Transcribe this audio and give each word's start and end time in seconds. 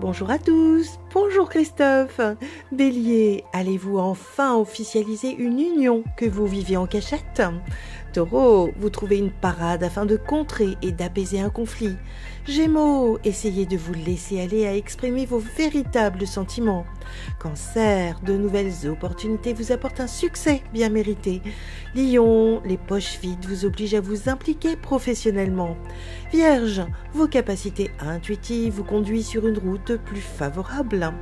Bonjour 0.00 0.30
à 0.30 0.38
tous, 0.38 0.98
bonjour 1.12 1.50
Christophe. 1.50 2.22
Bélier, 2.72 3.44
allez-vous 3.52 3.98
enfin 3.98 4.56
officialiser 4.56 5.34
une 5.34 5.60
union 5.60 6.04
que 6.16 6.24
vous 6.24 6.46
vivez 6.46 6.78
en 6.78 6.86
cachette? 6.86 7.42
Taureau, 8.14 8.70
vous 8.76 8.90
trouvez 8.90 9.18
une 9.18 9.30
parade 9.30 9.84
afin 9.84 10.06
de 10.06 10.16
contrer 10.16 10.76
et 10.82 10.90
d'apaiser 10.90 11.40
un 11.40 11.50
conflit. 11.50 11.94
Gémeaux, 12.46 13.18
essayez 13.22 13.66
de 13.66 13.76
vous 13.76 13.92
laisser 13.92 14.40
aller 14.40 14.66
à 14.66 14.74
exprimer 14.74 15.26
vos 15.26 15.38
véritables 15.38 16.26
sentiments. 16.26 16.86
Cancer, 17.38 18.18
de 18.24 18.32
nouvelles 18.32 18.88
opportunités 18.88 19.52
vous 19.52 19.70
apportent 19.70 20.00
un 20.00 20.08
succès 20.08 20.62
bien 20.72 20.88
mérité. 20.88 21.42
Lion, 21.94 22.62
les 22.64 22.78
poches 22.78 23.20
vides 23.20 23.44
vous 23.46 23.64
obligent 23.64 23.94
à 23.94 24.00
vous 24.00 24.28
impliquer 24.28 24.76
professionnellement. 24.76 25.76
Vierge, 26.32 26.82
vos 27.12 27.28
capacités 27.28 27.90
intuitives 28.00 28.72
vous 28.72 28.84
conduisent 28.84 29.28
sur 29.28 29.46
une 29.46 29.58
route 29.58 29.89
plus 29.96 30.20
favorable. 30.20 31.12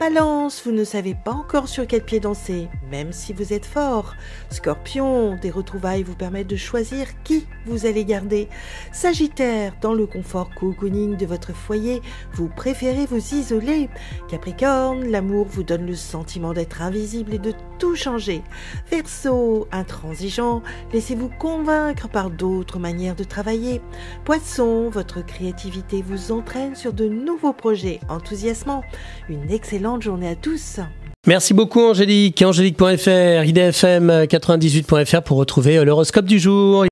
Balance, 0.00 0.62
vous 0.64 0.72
ne 0.72 0.84
savez 0.84 1.14
pas 1.14 1.32
encore 1.32 1.68
sur 1.68 1.86
quel 1.86 2.04
pied 2.04 2.20
danser, 2.20 2.68
même 2.90 3.12
si 3.12 3.32
vous 3.32 3.52
êtes 3.52 3.66
fort. 3.66 4.14
Scorpion, 4.50 5.36
des 5.36 5.50
retrouvailles 5.50 6.02
vous 6.02 6.14
permettent 6.14 6.48
de 6.48 6.56
choisir 6.56 7.06
qui 7.22 7.46
vous 7.66 7.86
allez 7.86 8.04
garder. 8.04 8.48
Sagittaire, 8.92 9.74
dans 9.80 9.94
le 9.94 10.06
confort 10.06 10.50
cocooning 10.54 11.16
de 11.16 11.26
votre 11.26 11.52
foyer, 11.52 12.02
vous 12.32 12.48
préférez 12.48 13.06
vous 13.06 13.34
isoler. 13.34 13.88
Capricorne, 14.28 15.04
l'amour 15.04 15.46
vous 15.46 15.62
donne 15.62 15.86
le 15.86 15.94
sentiment 15.94 16.52
d'être 16.52 16.82
invisible 16.82 17.34
et 17.34 17.38
de 17.38 17.52
tout 17.78 17.96
changer. 17.96 18.42
Verseau, 18.90 19.68
intransigeant, 19.72 20.62
laissez-vous 20.92 21.30
convaincre 21.38 22.08
par 22.08 22.30
d'autres 22.30 22.78
manières 22.78 23.16
de 23.16 23.24
travailler. 23.24 23.80
Poisson, 24.24 24.88
votre 24.90 25.24
créativité 25.24 26.02
vous 26.02 26.32
entraîne 26.32 26.74
sur 26.74 26.92
de 26.92 27.08
nouveaux 27.08 27.52
projets 27.52 28.00
enthousiasmants. 28.14 28.82
Une 29.28 29.50
excellente 29.50 30.02
journée 30.02 30.28
à 30.28 30.34
tous. 30.34 30.80
Merci 31.26 31.54
beaucoup 31.54 31.80
Angélique. 31.80 32.42
Angélique.fr, 32.42 33.44
idfm98.fr 33.46 35.22
pour 35.22 35.38
retrouver 35.38 35.82
l'horoscope 35.84 36.26
du 36.26 36.38
jour. 36.38 36.82